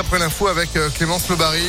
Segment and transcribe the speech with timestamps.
[0.00, 1.68] après l'info avec euh, Clémence Lebary.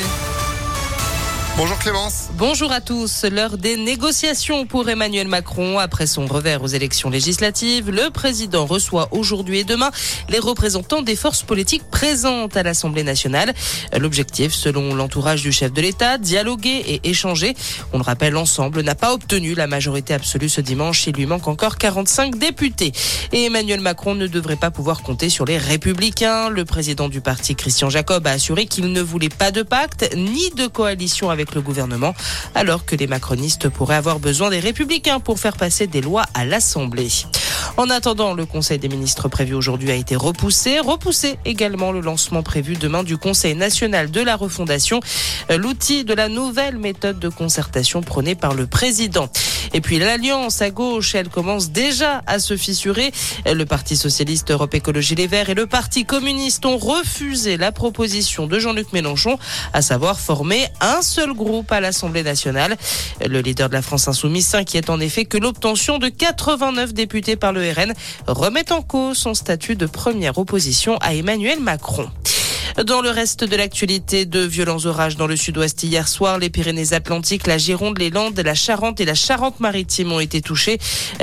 [1.58, 2.30] Bonjour Clémence.
[2.38, 3.26] Bonjour à tous.
[3.26, 5.80] L'heure des négociations pour Emmanuel Macron.
[5.80, 9.92] Après son revers aux élections législatives, le président reçoit aujourd'hui et demain
[10.30, 13.54] les représentants des forces politiques présentes à l'Assemblée nationale.
[14.00, 17.54] L'objectif, selon l'entourage du chef de l'État, dialoguer et échanger.
[17.92, 21.06] On le rappelle, l'ensemble n'a pas obtenu la majorité absolue ce dimanche.
[21.06, 22.94] Il lui manque encore 45 députés.
[23.34, 26.50] Et Emmanuel Macron ne devrait pas pouvoir compter sur les républicains.
[26.50, 30.50] Le président du parti, Christian Jacob, a assuré qu'il ne voulait pas de pacte ni
[30.52, 32.14] de coalition avec le gouvernement,
[32.56, 36.46] alors que les macronistes pourraient avoir besoin des républicains pour faire passer des lois à
[36.46, 37.10] l'Assemblée.
[37.78, 40.80] En attendant, le Conseil des ministres prévu aujourd'hui a été repoussé.
[40.80, 45.00] Repoussé également le lancement prévu demain du Conseil national de la refondation,
[45.50, 49.30] l'outil de la nouvelle méthode de concertation prônée par le président.
[49.74, 53.12] Et puis l'alliance à gauche, elle commence déjà à se fissurer.
[53.46, 58.48] Le Parti socialiste Europe Écologie Les Verts et le Parti communiste ont refusé la proposition
[58.48, 59.38] de Jean-Luc Mélenchon,
[59.74, 62.76] à savoir former un seul groupe à l'Assemblée nationale.
[63.26, 67.54] Le leader de la France insoumise s'inquiète en effet que l'obtention de 89 députés par
[67.54, 67.94] le RN
[68.28, 72.10] remette en cause son statut de première opposition à Emmanuel Macron.
[72.78, 77.46] Dans le reste de l'actualité, de violents orages dans le sud-ouest hier soir, les Pyrénées-Atlantiques,
[77.46, 80.78] la Gironde, les Landes, la Charente et la Charente-Maritime ont été touchés.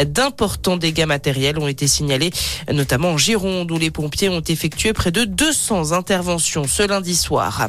[0.07, 2.31] D'importants dégâts matériels ont été signalés,
[2.73, 7.69] notamment en Gironde, où les pompiers ont effectué près de 200 interventions ce lundi soir.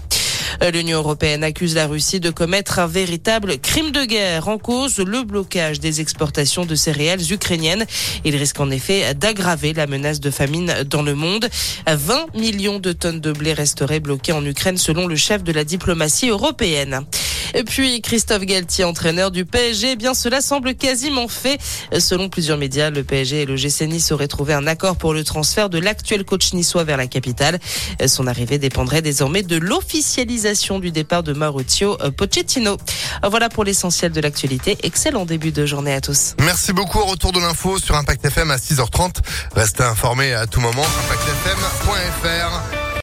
[0.73, 5.23] L'Union européenne accuse la Russie de commettre un véritable crime de guerre en cause le
[5.23, 7.86] blocage des exportations de céréales ukrainiennes.
[8.25, 11.50] Il risque en effet d'aggraver la menace de famine dans le monde.
[11.88, 15.64] 20 millions de tonnes de blé resteraient bloquées en Ukraine selon le chef de la
[15.64, 17.06] diplomatie européenne.
[17.53, 21.59] Et puis Christophe Galtier, entraîneur du PSG, eh bien cela semble quasiment fait.
[21.97, 25.23] Selon plusieurs médias, le PSG et le GC Nice auraient trouvé un accord pour le
[25.23, 27.59] transfert de l'actuel coach niçois vers la capitale.
[28.08, 32.78] Son arrivée dépendrait désormais de l'officialisation du départ de Mauricio Pochettino.
[33.30, 34.78] Voilà pour l'essentiel de l'actualité.
[34.84, 36.36] Excellent début de journée à tous.
[36.39, 37.03] Merci beaucoup.
[37.03, 39.18] Retour de l'info sur Impact FM à 6h30.
[39.56, 40.85] Restez informés à tout moment.
[41.06, 42.88] ImpactFM.fr.